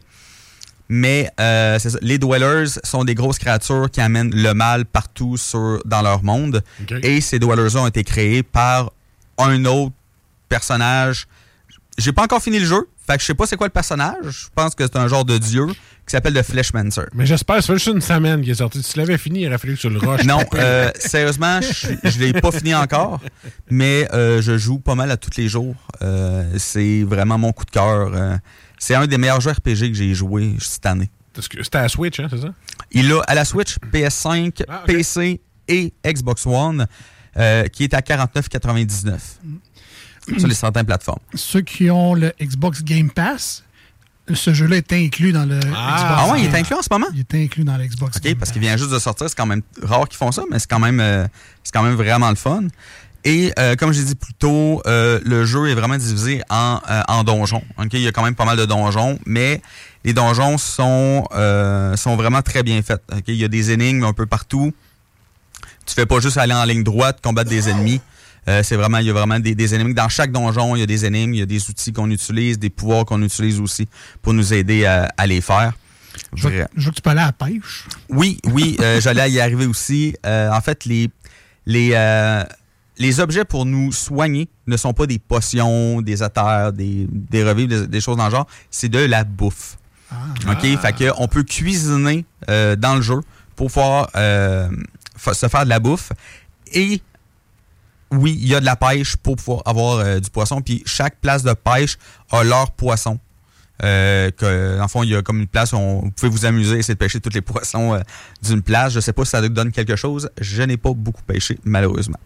Mais 0.90 1.30
euh, 1.40 1.78
ça, 1.78 1.90
les 2.02 2.18
dwellers 2.18 2.66
sont 2.84 3.04
des 3.04 3.14
grosses 3.14 3.38
créatures 3.38 3.90
qui 3.92 4.02
amènent 4.02 4.34
le 4.34 4.54
mal 4.54 4.86
partout 4.86 5.38
sur, 5.38 5.80
dans 5.86 6.02
leur 6.02 6.24
monde. 6.24 6.64
Et 7.04 7.22
ces 7.22 7.38
dwellers-là 7.38 7.82
ont 7.82 7.88
été 7.88 8.04
créés 8.04 8.42
par 8.42 8.92
un 9.38 9.66
autre 9.66 9.94
personnage. 10.50 11.28
J'ai 11.98 12.12
pas 12.12 12.24
encore 12.24 12.42
fini 12.42 12.60
le 12.60 12.66
jeu, 12.66 12.88
fait 13.06 13.16
que 13.16 13.22
je 13.22 13.26
sais 13.28 13.34
pas 13.34 13.46
c'est 13.46 13.56
quoi 13.58 13.68
le 13.68 13.72
personnage. 13.72 14.16
Je 14.24 14.48
pense 14.56 14.74
que 14.74 14.84
c'est 14.84 14.98
un 14.98 15.08
genre 15.08 15.26
de 15.26 15.38
dieu 15.38 15.68
qui 15.68 16.14
s'appelle 16.14 16.34
le 16.34 16.42
Fleshmancer. 16.42 17.04
Mais 17.14 17.26
j'espère, 17.26 17.58
ça 17.58 17.62
fait 17.62 17.74
juste 17.74 17.88
une 17.88 18.02
semaine 18.02 18.42
qu'il 18.42 18.50
est 18.50 18.56
sorti. 18.56 18.82
Si 18.82 18.94
tu 18.94 19.00
l'avais 19.00 19.18
fini, 19.18 19.42
il 19.42 19.48
aurait 19.48 19.60
fallu 19.60 19.76
que 19.76 19.82
tu 19.82 19.90
le 19.90 20.00
rushes. 20.00 20.24
Non, 20.26 20.40
euh, 20.56 20.90
sérieusement, 20.98 21.60
je, 21.62 22.10
je 22.10 22.20
l'ai 22.20 22.34
pas 22.34 22.52
fini 22.52 22.74
encore, 22.74 23.20
mais 23.70 24.08
euh, 24.14 24.42
je 24.42 24.58
joue 24.58 24.80
pas 24.80 24.96
mal 24.96 25.12
à 25.12 25.18
tous 25.18 25.38
les 25.38 25.48
jours. 25.48 25.76
Euh, 26.02 26.44
c'est 26.58 27.04
vraiment 27.04 27.38
mon 27.38 27.52
coup 27.52 27.66
de 27.66 27.72
cœur. 27.72 28.40
C'est 28.80 28.96
un 28.96 29.06
des 29.06 29.18
meilleurs 29.18 29.42
jeux 29.42 29.52
RPG 29.52 29.90
que 29.90 29.94
j'ai 29.94 30.14
joué 30.16 30.56
cette 30.60 30.86
année. 30.86 31.10
C'était 31.40 31.78
à 31.78 31.88
Switch, 31.90 32.20
hein, 32.20 32.28
c'est 32.30 32.42
ça? 32.42 32.54
Il 32.92 33.12
a 33.14 33.22
à 33.28 33.36
la 33.36 33.46
Switch, 33.46 33.78
PS5, 33.94 34.64
Ah. 34.68 34.84
PC 34.86 35.40
et 35.68 35.94
Xbox 36.06 36.46
One, 36.46 36.88
euh, 37.38 37.66
qui 37.68 37.84
est 37.84 37.94
à 37.94 38.02
49,99 38.02 39.38
sur 40.38 40.48
les 40.48 40.54
certaines 40.56 40.86
plateformes. 40.86 41.20
Ceux 41.36 41.62
qui 41.62 41.90
ont 41.90 42.14
le 42.14 42.34
Xbox 42.42 42.84
Game 42.84 43.10
Pass, 43.12 43.64
ce 44.34 44.54
jeu-là 44.54 44.78
est 44.78 44.94
inclus 44.94 45.32
dans 45.32 45.46
le 45.46 45.60
Ah, 45.76 45.96
Xbox. 45.98 46.16
ah 46.18 46.32
ouais, 46.32 46.42
il 46.42 46.46
est 46.54 46.58
inclus 46.58 46.76
en 46.76 46.82
ce 46.82 46.90
moment? 46.92 47.08
Il 47.14 47.20
est 47.22 47.36
inclus 47.36 47.64
dans 47.64 47.78
l'Xbox. 47.78 48.18
OK, 48.18 48.36
parce 48.36 48.52
qu'il 48.52 48.62
vient 48.62 48.78
juste 48.78 48.92
de 48.92 49.00
sortir. 49.00 49.30
C'est 49.30 49.36
quand 49.38 49.46
même 49.46 49.62
rare 49.82 50.08
qu'ils 50.08 50.18
font 50.18 50.32
ça, 50.32 50.44
mais 50.52 50.60
c'est 50.60 50.70
quand 50.70 50.80
même 50.80 51.00
euh, 51.00 51.28
c'est 51.64 51.72
quand 51.74 51.84
même 51.84 51.96
vraiment 51.96 52.30
le 52.30 52.36
fun. 52.36 52.64
Et 53.26 53.52
euh, 53.60 53.76
comme 53.76 53.92
j'ai 53.92 54.04
dit 54.04 54.16
plus 54.16 54.34
tôt, 54.34 54.82
euh, 54.86 55.20
le 55.26 55.46
jeu 55.46 55.70
est 55.70 55.76
vraiment 55.76 55.98
divisé 55.98 56.42
en, 56.50 56.80
euh, 56.90 57.02
en 57.08 57.24
donjons. 57.24 57.64
OK, 57.78 57.90
il 57.94 58.02
y 58.02 58.08
a 58.08 58.12
quand 58.12 58.24
même 58.24 58.36
pas 58.36 58.46
mal 58.46 58.58
de 58.58 58.66
donjons, 58.66 59.20
mais 59.26 59.62
les 60.06 60.14
donjons 60.14 60.58
sont, 60.58 61.28
euh, 61.34 61.98
sont 61.98 62.16
vraiment 62.16 62.42
très 62.42 62.64
bien 62.64 62.82
faits. 62.82 63.02
OK, 63.12 63.24
il 63.28 63.36
y 63.36 63.44
a 63.44 63.50
des 63.50 63.72
énigmes 63.72 64.06
un 64.06 64.14
peu 64.14 64.26
partout. 64.26 64.74
Tu 65.86 65.94
fais 65.96 66.06
pas 66.06 66.20
juste 66.20 66.38
aller 66.38 66.54
en 66.54 66.64
ligne 66.64 66.84
droite, 66.84 67.20
combattre 67.22 67.50
des 67.50 67.68
ennemis. 67.70 68.00
Euh, 68.48 68.64
c'est 68.64 68.78
vraiment, 68.78 69.00
il 69.00 69.08
y 69.08 69.10
a 69.10 69.14
vraiment 69.14 69.40
des, 69.40 69.54
des 69.54 69.76
énigmes. 69.76 69.94
Dans 69.94 70.08
chaque 70.10 70.32
donjon, 70.32 70.76
il 70.76 70.80
y 70.80 70.84
a 70.84 70.86
des 70.86 71.06
énigmes, 71.06 71.34
il 71.34 71.40
y 71.40 71.44
a 71.44 71.46
des 71.46 71.70
outils 71.70 71.92
qu'on 71.92 72.10
utilise, 72.10 72.58
des 72.58 72.70
pouvoirs 72.70 73.06
qu'on 73.06 73.22
utilise 73.22 73.60
aussi 73.60 73.88
pour 74.22 74.34
nous 74.34 74.54
aider 74.54 74.86
à, 74.86 75.10
à 75.18 75.28
les 75.28 75.42
faire. 75.42 75.74
Je 76.36 76.44
Vrai. 76.44 76.68
je 76.76 76.84
vois 76.84 76.92
que 76.92 76.96
tu 76.96 77.02
peux 77.02 77.10
aller 77.10 77.22
à 77.22 77.26
la 77.28 77.32
pêche. 77.34 77.86
Oui, 78.10 78.40
oui, 78.46 78.78
euh, 78.80 79.02
j'allais 79.02 79.30
y 79.32 79.40
arriver 79.40 79.66
aussi. 79.66 80.16
Euh, 80.26 80.50
en 80.52 80.62
fait, 80.62 80.86
les, 80.86 81.10
les, 81.66 81.92
euh, 81.94 82.44
les 83.00 83.20
objets 83.20 83.46
pour 83.46 83.66
nous 83.66 83.92
soigner 83.92 84.48
ne 84.68 84.78
sont 84.78 84.94
pas 84.94 85.08
des 85.08 85.18
potions, 85.20 86.02
des 86.02 86.22
éthers, 86.24 86.72
des, 86.74 87.08
des 87.10 87.44
revivres, 87.44 87.70
des, 87.70 87.88
des 87.88 88.02
choses 88.02 88.18
dans 88.18 88.26
le 88.26 88.32
genre. 88.32 88.48
C'est 88.70 88.90
de 88.90 89.00
la 89.00 89.24
bouffe. 89.24 89.78
OK? 90.48 90.62
Fait 90.80 90.94
que 90.96 91.12
on 91.18 91.28
peut 91.28 91.44
cuisiner 91.44 92.26
euh, 92.50 92.76
dans 92.76 92.96
le 92.96 93.02
jeu 93.02 93.20
pour 93.56 93.68
pouvoir 93.68 94.10
euh, 94.16 94.70
se 95.34 95.48
faire 95.48 95.64
de 95.64 95.70
la 95.70 95.80
bouffe. 95.80 96.12
Et 96.74 97.02
oui, 98.12 98.38
il 98.42 98.48
y 98.48 98.56
a 98.56 98.60
de 98.60 98.66
la 98.66 98.76
pêche 98.76 99.16
pour 99.18 99.36
pouvoir 99.36 99.62
avoir 99.66 99.98
euh, 100.00 100.20
du 100.20 100.30
poisson. 100.30 100.62
Puis 100.62 100.82
chaque 100.86 101.20
place 101.22 101.44
de 101.44 101.54
pêche 101.54 101.98
a 102.32 102.44
leur 102.44 102.72
poisson. 102.72 103.20
Euh, 103.82 104.30
que, 104.32 104.76
dans 104.76 104.82
le 104.82 104.88
fond, 104.90 105.04
il 105.04 105.12
y 105.12 105.16
a 105.16 105.22
comme 105.22 105.40
une 105.40 105.48
place 105.48 105.72
où 105.72 105.78
on- 105.78 106.02
vous 106.02 106.12
pouvez 106.12 106.30
vous 106.30 106.46
amuser, 106.46 106.80
essayer 106.80 106.96
de 106.96 107.00
pêcher 107.00 107.22
tous 107.22 107.30
les 107.34 107.40
poissons 107.54 107.94
euh, 107.94 108.02
d'une 108.42 108.62
place. 108.62 108.92
Je 108.94 109.00
sais 109.00 109.14
pas 109.14 109.24
si 109.24 109.32
ça 109.32 109.48
donne 109.48 109.72
quelque 109.72 109.96
chose. 109.96 110.30
Je 110.42 110.64
n'ai 110.64 110.76
pas 110.76 110.92
beaucoup 110.94 111.22
pêché, 111.24 111.58
malheureusement. 111.64 112.20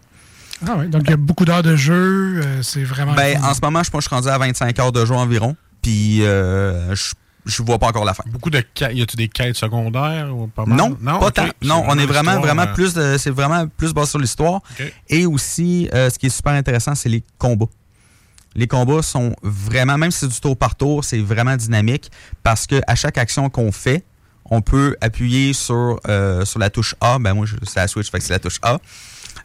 Ah 0.66 0.76
ouais, 0.76 0.86
donc 0.88 1.02
il 1.04 1.10
y 1.10 1.14
a 1.14 1.16
beaucoup 1.16 1.44
d'heures 1.44 1.62
de 1.62 1.76
jeu. 1.76 2.40
euh, 2.44 2.62
c'est 2.62 2.84
vraiment. 2.84 3.14
Ben, 3.14 3.42
en 3.42 3.54
ce 3.54 3.60
moment, 3.62 3.82
je 3.82 3.90
pense 3.90 4.00
que 4.00 4.04
je 4.04 4.08
suis 4.08 4.14
rendu 4.14 4.28
à 4.28 4.38
25 4.38 4.78
heures 4.78 4.92
de 4.92 5.04
jeu 5.04 5.14
environ. 5.14 5.56
Puis, 5.82 6.22
euh, 6.24 6.94
je, 6.94 7.12
je 7.44 7.62
vois 7.62 7.78
pas 7.78 7.88
encore 7.88 8.04
la 8.04 8.14
fin. 8.14 8.22
Beaucoup 8.26 8.50
de 8.50 8.60
quêtes. 8.60 8.94
Y 8.96 9.02
a-tu 9.02 9.16
des 9.16 9.28
quêtes 9.28 9.56
secondaires 9.56 10.34
ou 10.34 10.46
pas 10.46 10.64
mal? 10.64 10.78
Non, 10.78 11.18
pas 11.18 11.26
ok. 11.26 11.34
tant. 11.34 11.48
Non, 11.62 11.84
on 11.88 11.98
est 11.98 12.06
vraiment, 12.06 12.40
vraiment 12.40 12.62
euh, 12.62 12.72
plus 12.74 12.94
de, 12.94 13.16
c'est 13.18 13.30
vraiment 13.30 13.66
plus 13.66 13.92
basé 13.92 14.10
sur 14.10 14.18
l'histoire. 14.18 14.60
Et 15.08 15.26
aussi, 15.26 15.88
euh, 15.92 16.08
ce 16.08 16.18
qui 16.18 16.26
est 16.26 16.30
super 16.30 16.52
intéressant, 16.52 16.94
c'est 16.94 17.08
les 17.10 17.22
combats. 17.38 17.66
Les 18.54 18.68
combats 18.68 19.02
sont 19.02 19.34
vraiment, 19.42 19.98
même 19.98 20.12
si 20.12 20.20
c'est 20.20 20.28
du 20.28 20.40
tour 20.40 20.56
par 20.56 20.76
tour, 20.76 21.04
c'est 21.04 21.18
vraiment 21.18 21.56
dynamique 21.56 22.10
parce 22.44 22.66
que 22.66 22.80
à 22.86 22.94
chaque 22.94 23.18
action 23.18 23.50
qu'on 23.50 23.72
fait, 23.72 24.04
on 24.48 24.62
peut 24.62 24.96
appuyer 25.00 25.52
sur, 25.54 25.98
euh, 26.08 26.44
sur 26.44 26.60
la 26.60 26.70
touche 26.70 26.94
A. 27.00 27.18
Ben 27.18 27.34
moi, 27.34 27.46
c'est 27.64 27.80
la 27.80 27.88
Switch, 27.88 28.10
fait 28.10 28.18
que 28.18 28.24
c'est 28.24 28.32
la 28.32 28.38
touche 28.38 28.58
A. 28.62 28.78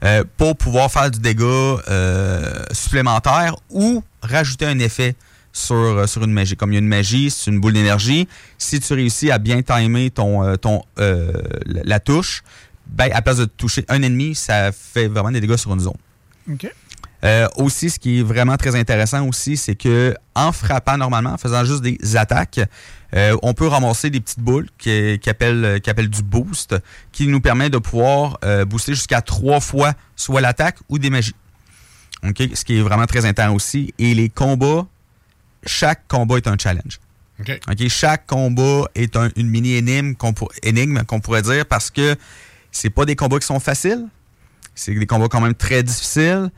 euh, 0.04 0.24
pour 0.38 0.56
pouvoir 0.56 0.92
faire 0.92 1.12
du 1.12 1.20
dégât 1.20 1.44
euh, 1.46 2.64
supplémentaire 2.72 3.56
ou 3.70 4.04
rajouter 4.22 4.66
un 4.66 4.80
effet 4.80 5.16
sur, 5.52 5.76
euh, 5.76 6.08
sur 6.08 6.24
une 6.24 6.32
magie. 6.32 6.56
Comme 6.56 6.72
il 6.72 6.76
y 6.76 6.78
a 6.78 6.80
une 6.80 6.88
magie, 6.88 7.30
c'est 7.30 7.52
une 7.52 7.60
boule 7.60 7.74
d'énergie. 7.74 8.28
Si 8.58 8.80
tu 8.80 8.94
réussis 8.94 9.30
à 9.30 9.40
bien 9.40 9.62
timer 9.62 10.10
ton, 10.10 10.56
ton, 10.58 10.84
la 11.66 12.00
touche, 12.00 12.44
ben, 12.88 13.10
à 13.14 13.22
place 13.22 13.38
de 13.38 13.46
toucher 13.46 13.86
un 13.90 14.02
ennemi, 14.02 14.36
ça 14.36 14.72
fait 14.72 15.08
vraiment 15.08 15.32
des 15.32 15.42
dégâts 15.42 15.58
sur 15.58 15.74
une 15.74 15.82
zone. 15.82 15.98
Euh, 17.26 17.48
aussi, 17.58 17.90
ce 17.90 18.00
qui 18.00 18.20
est 18.20 18.24
vraiment 18.24 18.56
très 18.56 18.76
intéressant 18.78 19.28
aussi, 19.28 19.58
c'est 19.58 19.76
que 19.76 20.16
en 20.36 20.52
frappant 20.54 20.98
normalement, 20.98 21.32
en 21.34 21.38
faisant 21.38 21.66
juste 21.66 21.82
des 21.82 21.98
attaques, 22.16 22.62
euh, 23.14 23.36
on 23.44 23.54
peut 23.54 23.68
ramasser 23.68 24.10
des 24.10 24.22
petites 24.22 24.40
boules 24.40 24.70
qui, 24.78 25.20
qui, 25.20 25.30
appellent, 25.30 25.82
qui 25.82 25.90
appellent 25.90 26.10
du 26.10 26.24
boost, 26.24 26.76
qui 27.12 27.28
nous 27.28 27.42
permet 27.42 27.70
de 27.70 27.78
pouvoir 27.78 28.38
euh, 28.46 28.64
booster 28.64 28.94
jusqu'à 28.94 29.22
trois 29.22 29.60
fois 29.60 29.94
soit 30.16 30.40
l'attaque 30.40 30.78
ou 30.88 30.98
des 30.98 31.10
magies. 31.10 31.36
OK? 32.26 32.42
Ce 32.54 32.64
qui 32.64 32.78
est 32.78 32.82
vraiment 32.82 33.06
très 33.06 33.26
intéressant 33.26 33.54
aussi. 33.56 33.94
Et 34.00 34.14
les 34.14 34.30
combats, 34.30 34.86
chaque 35.66 36.08
combat 36.08 36.38
est 36.38 36.48
un 36.48 36.58
challenge. 36.58 37.00
OK. 37.42 37.60
OK, 37.70 37.88
Chaque 37.90 38.28
combat 38.28 38.86
est 38.96 39.16
un- 39.18 39.30
une 39.36 39.50
mini 39.50 39.74
énigme 39.76 40.14
qu'on 40.16 40.32
pour- 40.34 40.52
énigme 40.64 41.04
qu'on 41.04 41.20
pourrait 41.20 41.42
dire 41.42 41.66
parce 41.66 41.90
que 41.90 42.16
c'est 42.72 42.90
pas 42.90 43.04
des 43.06 43.16
combats 43.16 43.40
qui 43.40 43.46
sont 43.48 43.60
faciles. 43.60 44.06
C'est 44.76 44.94
des 44.94 45.06
combats 45.06 45.28
quand 45.28 45.42
même 45.42 45.54
très 45.56 45.84
difficiles. 45.84 46.50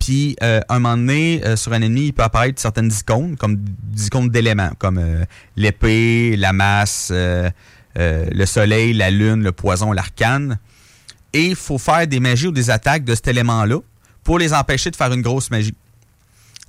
Puis, 0.00 0.34
euh, 0.42 0.60
à 0.68 0.76
un 0.76 0.78
moment 0.80 0.96
donné, 0.96 1.42
euh, 1.44 1.56
sur 1.56 1.72
un 1.74 1.82
ennemi, 1.82 2.06
il 2.06 2.12
peut 2.12 2.22
apparaître 2.22 2.60
certaines 2.60 2.90
icônes, 2.90 3.36
comme 3.36 3.56
des 3.56 4.06
icônes 4.06 4.30
d'éléments, 4.30 4.72
comme 4.78 4.98
euh, 4.98 5.24
l'épée, 5.56 6.36
la 6.36 6.54
masse, 6.54 7.10
euh, 7.12 7.50
le 7.94 8.46
soleil, 8.46 8.94
la 8.94 9.10
lune, 9.10 9.44
le 9.44 9.52
poison, 9.52 9.92
l'arcane. 9.92 10.58
Et 11.34 11.48
il 11.48 11.54
faut 11.54 11.76
faire 11.76 12.06
des 12.06 12.18
magies 12.18 12.48
ou 12.48 12.52
des 12.52 12.70
attaques 12.70 13.04
de 13.04 13.14
cet 13.14 13.28
élément-là 13.28 13.78
pour 14.24 14.38
les 14.38 14.54
empêcher 14.54 14.90
de 14.90 14.96
faire 14.96 15.12
une 15.12 15.22
grosse 15.22 15.50
magie. 15.50 15.74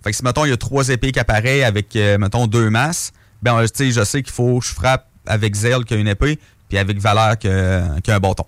Fait 0.04 0.12
que 0.12 0.18
si, 0.18 0.24
mettons, 0.24 0.46
il 0.46 0.50
y 0.50 0.54
a 0.54 0.58
trois 0.58 0.90
épées 0.90 1.12
qui 1.14 1.20
apparaissent 1.20 1.64
avec, 1.64 1.96
mettons, 1.96 2.48
deux 2.48 2.70
masses, 2.70 3.14
ben, 3.42 3.62
tu 3.62 3.70
sais, 3.74 3.92
je 3.92 4.04
sais 4.04 4.22
qu'il 4.24 4.34
faut 4.34 4.60
que 4.60 4.66
je 4.66 4.74
frappe 4.74 5.08
avec 5.26 5.56
Zell 5.56 5.86
qui 5.86 5.94
a 5.94 5.98
une 5.98 6.08
épée, 6.08 6.38
puis 6.68 6.78
avec 6.78 7.00
Valère 7.00 7.38
qui 7.38 7.48
a, 7.48 8.00
qui 8.04 8.12
a 8.12 8.16
un 8.16 8.20
bâton, 8.20 8.46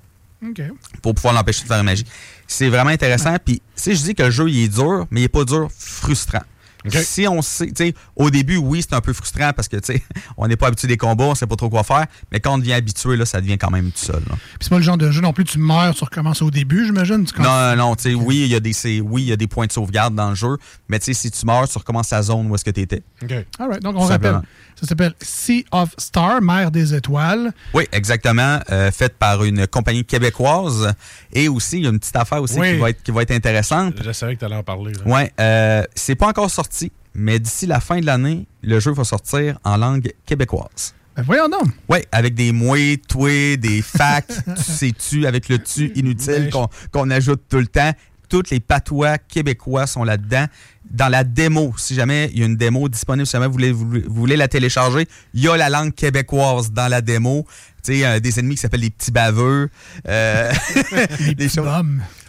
pour 1.01 1.15
pouvoir 1.15 1.33
l'empêcher 1.33 1.63
de 1.63 1.67
faire 1.67 1.79
une 1.79 1.85
magie. 1.85 2.05
C'est 2.53 2.69
vraiment 2.69 2.91
intéressant. 2.91 3.36
Puis, 3.43 3.63
si 3.75 3.95
je 3.95 4.03
dis 4.03 4.13
que 4.13 4.22
le 4.22 4.29
jeu, 4.29 4.48
il 4.48 4.65
est 4.65 4.67
dur, 4.67 5.07
mais 5.10 5.22
il 5.22 5.24
est 5.24 5.27
pas 5.27 5.43
dur, 5.43 5.69
frustrant. 5.75 6.43
Si 6.88 7.27
on 7.27 7.41
sait, 7.41 7.74
au 8.15 8.29
début, 8.29 8.57
oui, 8.57 8.83
c'est 8.83 8.93
un 8.93 9.01
peu 9.01 9.12
frustrant 9.13 9.53
parce 9.53 9.67
que, 9.67 9.77
tu 9.77 10.03
on 10.38 10.48
n'est 10.48 10.55
pas 10.55 10.67
habitué 10.67 10.88
des 10.88 10.98
combats, 10.98 11.24
on 11.24 11.33
sait 11.36 11.48
pas 11.48 11.55
trop 11.55 11.69
quoi 11.69 11.83
faire, 11.83 12.05
mais 12.31 12.39
quand 12.41 12.53
on 12.53 12.57
devient 12.60 12.74
habitué, 12.74 13.15
là, 13.15 13.25
ça 13.25 13.41
devient 13.41 13.57
quand 13.57 13.72
même 13.72 13.89
tout 13.89 14.05
seul. 14.05 14.22
Puis 14.22 14.36
c'est 14.60 14.69
pas 14.69 14.77
le 14.77 14.83
genre 14.83 14.98
de 14.98 15.10
jeu 15.10 15.22
non 15.22 15.33
plus, 15.33 15.45
tu 15.45 15.57
meurs, 15.57 15.95
tu 15.95 16.03
recommences 16.03 16.41
au 16.41 16.51
début, 16.51 16.86
j'imagine. 16.86 17.25
Non, 17.39 17.43
non, 17.43 17.75
non, 17.75 17.95
tu 17.95 18.03
sais, 18.03 18.13
oui, 18.13 18.41
il 18.43 18.51
y 18.51 18.55
a 18.55 18.60
des, 18.60 19.01
oui, 19.01 19.24
il 19.24 19.29
y 19.29 19.31
a 19.31 19.38
des 19.38 19.48
points 19.48 19.65
de 19.65 19.72
sauvegarde 19.72 20.13
dans 20.13 20.29
le 20.29 20.36
jeu, 20.36 20.57
mais 20.89 21.00
tu 21.00 21.05
sais, 21.05 21.13
si 21.13 21.31
tu 21.31 21.45
meurs, 21.45 21.67
tu 21.67 21.77
recommences 21.77 22.12
la 22.12 22.22
zone 22.22 22.51
où 22.51 22.55
est-ce 22.55 22.65
que 22.65 22.72
tu 22.72 22.81
étais. 22.81 23.01
OK. 23.24 23.31
All 23.60 23.69
right, 23.69 23.81
donc 23.81 23.95
on 23.95 24.01
rappelle. 24.01 24.41
Ça 24.79 24.87
s'appelle 24.87 25.13
Sea 25.21 25.65
of 25.71 25.89
Stars, 25.97 26.41
mer 26.41 26.71
des 26.71 26.93
étoiles. 26.93 27.51
Oui, 27.73 27.85
exactement. 27.91 28.59
euh, 28.71 28.91
faite 28.91 29.15
par 29.17 29.43
une 29.43 29.67
compagnie 29.67 30.03
québécoise. 30.03 30.93
Et 31.31 31.47
aussi, 31.47 31.77
il 31.77 31.83
y 31.83 31.87
a 31.87 31.89
une 31.89 31.99
petite 31.99 32.15
affaire 32.15 32.41
aussi 32.41 32.59
Oui. 32.59 32.73
qui, 32.73 32.79
va 32.79 32.89
être, 32.89 33.03
qui 33.03 33.11
va 33.11 33.21
être 33.21 33.31
intéressante. 33.31 33.95
Je 34.03 34.11
savais 34.11 34.35
que 34.35 34.39
tu 34.39 34.45
allais 34.45 34.55
en 34.55 34.63
parler. 34.63 34.93
Ouais, 35.05 35.31
euh, 35.39 35.83
c'est 35.95 36.15
pas 36.15 36.27
encore 36.27 36.49
sorti, 36.51 36.91
mais 37.13 37.39
d'ici 37.39 37.65
la 37.65 37.79
fin 37.79 37.99
de 37.99 38.05
l'année, 38.05 38.45
le 38.61 38.79
jeu 38.79 38.91
va 38.91 39.03
sortir 39.03 39.57
en 39.63 39.77
langue 39.77 40.11
québécoise. 40.25 40.93
Ben 41.15 41.21
voyons 41.23 41.47
donc. 41.47 41.67
Oui, 41.89 41.99
avec 42.11 42.33
des 42.33 42.51
mouets, 42.51 42.99
toi, 43.07 43.55
des 43.57 43.83
facs, 43.83 44.25
tu 44.57 44.63
sais-tu, 44.63 45.27
avec 45.27 45.47
le 45.47 45.59
tu 45.59 45.91
inutile 45.95 46.49
qu'on 46.51 46.67
qu'on 46.91 47.09
ajoute 47.11 47.43
tout 47.47 47.59
le 47.59 47.67
temps. 47.67 47.91
Toutes 48.33 48.49
les 48.49 48.59
patois 48.59 49.19
québécois 49.19 49.85
sont 49.85 50.03
là-dedans. 50.03 50.47
Dans 50.89 51.07
la 51.07 51.23
démo, 51.23 51.71
si 51.77 51.93
jamais 51.93 52.31
il 52.33 52.39
y 52.39 52.41
a 52.41 52.47
une 52.47 52.55
démo 52.55 52.89
disponible, 52.89 53.27
si 53.27 53.33
jamais 53.33 53.45
vous 53.45 53.51
voulez, 53.53 53.71
vous, 53.71 53.87
vous 53.87 54.01
voulez 54.21 54.35
la 54.35 54.47
télécharger, 54.47 55.07
il 55.35 55.41
y 55.41 55.47
a 55.47 55.55
la 55.55 55.69
langue 55.69 55.93
québécoise 55.93 56.71
dans 56.71 56.87
la 56.87 57.01
démo. 57.01 57.45
Tu 57.83 57.99
sais, 57.99 58.05
euh, 58.07 58.19
des 58.19 58.39
ennemis 58.39 58.55
qui 58.55 58.61
s'appellent 58.61 58.79
les 58.79 58.89
petits 58.89 59.11
baveux. 59.11 59.69
euh, 60.07 60.51
des 61.37 61.47
choses. 61.55 61.67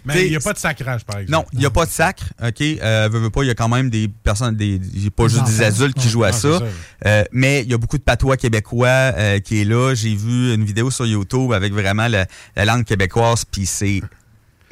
Mais 0.05 0.27
il 0.27 0.31
n'y 0.31 0.37
a 0.37 0.41
pas 0.41 0.53
de 0.53 0.59
sacrage, 0.59 1.07
par 1.07 1.21
exemple. 1.21 1.33
Non, 1.33 1.47
il 1.55 1.61
n'y 1.61 1.65
a 1.65 1.71
pas 1.71 1.87
de 1.87 1.91
sacre, 1.91 2.25
OK? 2.47 2.61
Euh, 2.61 3.09
veux, 3.11 3.21
veux 3.21 3.31
pas, 3.31 3.43
il 3.43 3.47
y 3.47 3.51
a 3.51 3.55
quand 3.55 3.71
même 3.71 3.89
des 3.89 4.07
personnes, 4.09 4.55
des, 4.57 4.79
il 4.93 5.05
y 5.05 5.07
a 5.07 5.11
pas 5.11 5.29
juste 5.29 5.47
des 5.47 5.63
adultes 5.63 5.97
qui 5.99 6.11
jouent 6.11 6.25
à 6.25 6.29
Ah, 6.29 6.33
ça. 6.33 6.61
Euh, 7.07 7.25
mais 7.33 7.63
il 7.63 7.71
y 7.71 7.75
a 7.75 7.79
beaucoup 7.79 7.97
de 7.97 8.03
patois 8.03 8.37
québécois 8.37 8.89
euh, 8.89 9.39
qui 9.41 9.63
est 9.63 9.65
là. 9.65 9.95
J'ai 9.95 10.15
vu 10.15 10.53
une 10.53 10.65
vidéo 10.65 10.91
sur 10.91 11.07
YouTube 11.07 11.51
avec 11.55 11.73
vraiment 11.73 12.09
la, 12.09 12.27
la 12.57 12.65
langue 12.67 12.85
québécoise, 12.85 13.47
puis 13.51 13.65
c'est 13.65 14.03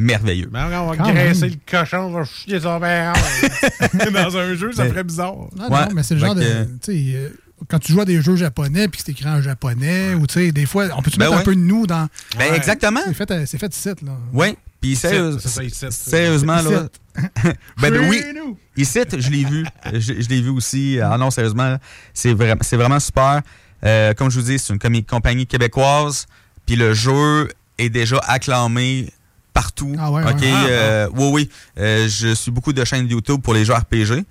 merveilleux. 0.02 0.48
Mais 0.52 0.60
on 0.62 0.86
va 0.90 0.96
Quand 0.96 1.10
graisser 1.12 1.40
même. 1.42 1.50
le 1.50 1.78
cochon, 1.78 1.98
on 1.98 2.10
va 2.10 2.24
chier 2.24 2.60
son 2.60 2.78
père. 2.80 3.12
Dans 4.12 4.36
un 4.36 4.54
jeu, 4.54 4.72
ça 4.72 4.84
Mais- 4.84 4.90
ferait 4.90 5.04
bizarre. 5.04 5.34
Non, 5.56 5.68
non, 5.70 5.88
mais 5.94 6.02
c'est 6.02 6.14
le 6.14 6.20
genre 6.20 6.34
de. 6.34 6.42
que- 6.42 6.64
tu 6.64 6.92
sais, 7.12 7.16
euh, 7.16 7.28
quand 7.68 7.78
tu 7.78 7.92
joues 7.92 8.00
à 8.00 8.04
des 8.04 8.20
jeux 8.20 8.36
japonais 8.36 8.88
puis 8.88 8.98
que 8.98 9.04
c'est 9.06 9.12
écrit 9.12 9.28
en 9.28 9.40
japonais, 9.40 10.14
ou 10.14 10.26
tu 10.26 10.34
sais, 10.34 10.52
des 10.52 10.66
fois, 10.66 10.86
on 10.96 11.02
peut-tu 11.02 11.18
Ben 11.18 11.26
mettre 11.28 11.40
un 11.40 11.44
peu 11.44 11.54
de 11.54 11.60
nous 11.60 11.86
dans. 11.86 12.08
Ben, 12.38 12.52
exactement. 12.54 13.00
C'est 13.06 13.14
fait, 13.14 13.30
euh, 13.30 13.44
c'est 13.46 13.58
fait 13.58 13.74
ici, 13.74 13.88
là. 13.88 14.12
Oui, 14.32 14.56
puis 14.80 14.90
Ici, 14.90 15.00
sérieuse- 15.02 15.38
c'est 15.40 15.48
ça, 15.48 15.62
ici. 15.64 15.86
sérieusement, 15.90 16.60
là. 16.60 16.88
ben, 17.80 17.90
ben 17.92 18.08
oui, 18.08 18.22
ici, 18.76 18.98
je 19.16 19.30
l'ai 19.30 19.44
vu. 19.44 19.64
Je, 19.92 20.00
je 20.00 20.28
l'ai 20.28 20.40
vu 20.42 20.48
aussi. 20.50 20.98
Ah 21.02 21.16
non, 21.18 21.30
sérieusement, 21.30 21.76
c'est 22.12 22.32
vraiment, 22.34 22.62
c'est 22.62 22.76
vraiment 22.76 22.98
super. 23.00 23.42
Euh, 23.84 24.12
comme 24.14 24.30
je 24.30 24.40
vous 24.40 24.46
dis, 24.46 24.58
c'est 24.58 24.72
une 24.74 25.04
compagnie 25.04 25.46
québécoise. 25.46 26.26
Puis 26.66 26.76
le 26.76 26.94
jeu 26.94 27.48
est 27.78 27.90
déjà 27.90 28.18
acclamé 28.26 29.08
partout. 29.52 29.94
Ah 29.98 30.10
ouais, 30.10 30.22
OK, 30.24 30.40
ouais. 30.40 30.50
Ah, 30.52 30.66
euh, 30.66 31.08
oui, 31.14 31.28
oui. 31.32 31.50
Euh, 31.78 32.08
je 32.08 32.34
suis 32.34 32.50
beaucoup 32.50 32.72
de 32.72 32.84
chaînes 32.84 33.08
YouTube 33.08 33.40
pour 33.42 33.54
les 33.54 33.64
jeux 33.64 33.74
RPG. 33.74 34.24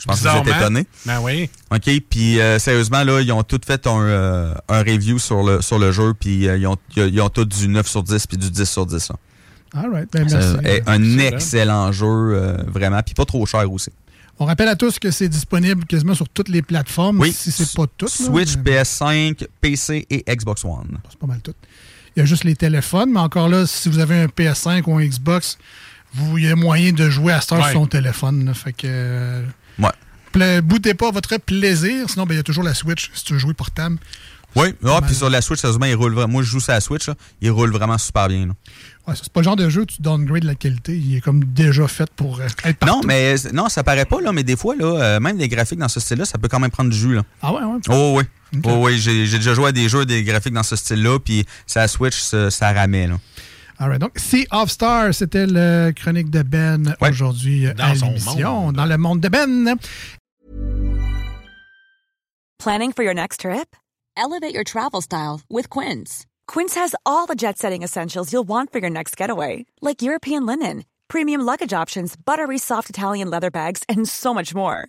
Je 0.00 0.04
pense 0.06 0.20
que 0.20 0.28
vous 0.28 0.48
êtes 0.48 0.56
étonnés. 0.56 0.86
Ben 1.06 1.20
oui. 1.20 1.50
OK, 1.72 1.90
puis 2.08 2.40
euh, 2.40 2.58
sérieusement, 2.60 3.02
là, 3.02 3.20
ils 3.20 3.32
ont 3.32 3.42
tous 3.42 3.60
fait 3.66 3.84
un, 3.86 4.54
un 4.68 4.78
review 4.82 5.18
sur 5.18 5.42
le, 5.42 5.60
sur 5.60 5.78
le 5.78 5.90
jeu, 5.90 6.14
puis 6.18 6.44
ils, 6.44 6.66
ont, 6.68 6.76
ils 6.96 7.20
ont 7.20 7.28
tous 7.28 7.44
du 7.46 7.66
9 7.68 7.86
sur 7.86 8.02
10 8.04 8.26
puis 8.28 8.36
du 8.38 8.50
10 8.50 8.64
sur 8.64 8.86
10. 8.86 9.08
là. 9.08 9.16
All 9.74 9.90
right, 9.90 10.08
ben, 10.12 10.26
merci. 10.30 10.82
un 10.86 11.18
Excellent. 11.18 11.90
jeu, 11.92 12.56
vraiment, 12.68 13.02
puis 13.02 13.14
pas 13.14 13.24
trop 13.24 13.44
cher 13.44 13.70
aussi. 13.72 13.90
On 14.40 14.44
rappelle 14.44 14.68
à 14.68 14.76
tous 14.76 15.00
que 15.00 15.10
c'est 15.10 15.28
disponible 15.28 15.84
quasiment 15.84 16.14
sur 16.14 16.28
toutes 16.28 16.48
les 16.48 16.62
plateformes, 16.62 17.18
Oui, 17.18 17.32
si 17.32 17.50
c'est 17.50 17.74
pas 17.74 17.86
toutes. 17.96 18.16
là. 18.20 18.26
Switch, 18.26 18.56
Mais 18.64 18.82
PS5, 18.82 19.48
PC 19.60 20.06
et 20.08 20.24
Xbox 20.32 20.64
One. 20.64 20.98
C'est 21.10 21.18
pas 21.18 21.26
mal 21.26 21.40
tout. 21.40 21.54
Il 22.18 22.22
y 22.22 22.24
a 22.24 22.26
juste 22.26 22.42
les 22.42 22.56
téléphones, 22.56 23.12
mais 23.12 23.20
encore 23.20 23.48
là, 23.48 23.64
si 23.64 23.88
vous 23.88 24.00
avez 24.00 24.16
un 24.22 24.26
PS5 24.26 24.82
ou 24.88 24.98
un 24.98 25.04
Xbox, 25.06 25.56
vous, 26.14 26.36
il 26.36 26.46
y 26.46 26.48
a 26.48 26.56
moyen 26.56 26.90
de 26.90 27.08
jouer 27.08 27.32
à 27.32 27.40
Star 27.40 27.60
Ouais. 27.60 27.70
sur 27.70 27.74
son 27.74 27.86
téléphone. 27.86 28.44
là. 28.44 28.54
fait 28.54 28.72
que. 28.72 28.88
euh, 28.88 29.44
Ouais. 29.78 30.60
boutez 30.62 30.94
pas 30.94 31.12
votre 31.12 31.36
plaisir, 31.36 32.10
sinon 32.10 32.26
ben, 32.26 32.34
il 32.34 32.38
y 32.38 32.40
a 32.40 32.42
toujours 32.42 32.64
la 32.64 32.74
Switch 32.74 33.12
si 33.14 33.22
tu 33.22 33.34
veux 33.34 33.38
jouer 33.38 33.54
portable. 33.54 33.98
Oui, 34.56 34.74
ah, 34.84 35.00
puis 35.06 35.14
sur 35.14 35.30
la 35.30 35.40
Switch, 35.42 35.60
sérieusement, 35.60 35.86
il 35.86 35.94
roule 35.94 36.12
vraiment. 36.14 36.32
Moi, 36.32 36.42
je 36.42 36.48
joue 36.48 36.58
sur 36.58 36.72
la 36.72 36.80
Switch, 36.80 37.06
là, 37.06 37.14
il 37.40 37.52
roule 37.52 37.70
vraiment 37.70 37.98
super 37.98 38.26
bien. 38.26 38.46
là. 38.46 38.52
Ouais, 39.06 39.14
c'est 39.14 39.32
pas 39.32 39.40
le 39.40 39.44
genre 39.44 39.56
de 39.56 39.68
jeu 39.68 39.82
où 39.82 39.86
tu 39.86 40.02
downgrades 40.02 40.42
la 40.44 40.56
qualité. 40.56 40.96
Il 40.96 41.14
est 41.16 41.20
comme 41.20 41.44
déjà 41.44 41.86
fait 41.86 42.10
pour 42.16 42.40
euh, 42.40 42.46
être 42.64 42.78
partout. 42.78 42.96
Non, 42.96 43.00
mais 43.06 43.36
non, 43.52 43.68
ça 43.68 43.84
paraît 43.84 44.06
pas, 44.06 44.20
là, 44.20 44.32
mais 44.32 44.42
des 44.42 44.56
fois, 44.56 44.74
là, 44.74 44.86
euh, 44.86 45.20
même 45.20 45.38
les 45.38 45.46
graphiques 45.48 45.78
dans 45.78 45.86
ce 45.88 46.00
style-là, 46.00 46.24
ça 46.24 46.36
peut 46.38 46.48
quand 46.48 46.58
même 46.58 46.70
prendre 46.72 46.90
du 46.90 46.96
jus. 46.98 47.14
Là. 47.14 47.22
Ah 47.42 47.52
ouais, 47.52 47.62
ouais. 47.62 47.78
Oh, 47.90 48.20
oui. 48.52 48.98
J'ai 48.98 49.26
j'ai 49.26 49.38
déjà 49.38 49.54
joué 49.54 49.68
à 49.68 49.72
des 49.72 49.88
jeux, 49.88 50.04
des 50.06 50.22
graphiques 50.24 50.54
dans 50.54 50.62
ce 50.62 50.76
style-là, 50.76 51.18
puis 51.18 51.44
ça 51.66 51.86
Switch, 51.88 52.18
ça, 52.18 52.50
ça 52.50 52.72
ramait. 52.72 53.06
Là. 53.06 53.18
All 53.80 53.88
right, 53.88 54.00
donc, 54.00 54.18
Sea 54.18 54.46
of 54.50 54.70
Stars, 54.70 55.14
c'était 55.14 55.46
le 55.46 55.92
chronique 55.94 56.30
de 56.30 56.42
Ben 56.42 56.96
aujourd'hui 57.00 57.66
euh, 57.68 57.74
Dans 57.74 57.84
à 57.84 57.94
son 57.94 58.06
l'émission, 58.06 58.60
monde. 58.62 58.74
dans 58.76 58.86
le 58.86 58.98
monde 58.98 59.20
de 59.20 59.28
Ben. 59.28 59.76
Planning 62.58 62.92
for 62.92 63.04
your 63.04 63.14
next 63.14 63.40
trip? 63.40 63.76
Elevate 64.16 64.52
your 64.52 64.64
travel 64.64 65.00
style 65.00 65.42
with 65.48 65.68
Quince. 65.70 66.26
Quince 66.48 66.74
has 66.74 66.94
all 67.06 67.26
the 67.26 67.36
jet 67.36 67.56
setting 67.58 67.82
essentials 67.84 68.32
you'll 68.32 68.42
want 68.48 68.72
for 68.72 68.80
your 68.80 68.90
next 68.90 69.16
getaway, 69.16 69.64
like 69.80 70.02
European 70.02 70.44
linen, 70.44 70.84
premium 71.06 71.42
luggage 71.42 71.72
options, 71.72 72.16
buttery 72.16 72.58
soft 72.58 72.90
Italian 72.90 73.30
leather 73.30 73.50
bags, 73.50 73.84
and 73.88 74.08
so 74.08 74.34
much 74.34 74.54
more. 74.56 74.88